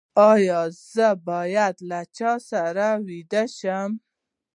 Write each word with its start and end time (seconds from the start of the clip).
ایا 0.31 0.61
زه 0.93 1.07
باید 1.27 1.75
له 1.89 2.01
چا 2.17 2.33
سره 2.49 2.87
ویده 3.07 3.43
شم؟ 3.57 3.91